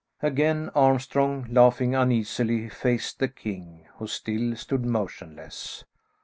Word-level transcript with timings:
Again 0.23 0.71
Armstrong, 0.73 1.45
laughing 1.51 1.93
uneasily, 1.93 2.69
faced 2.69 3.19
the 3.19 3.27
king, 3.27 3.85
who 3.97 4.07
still 4.07 4.55
stood 4.55 4.83
motionless. 4.83 5.83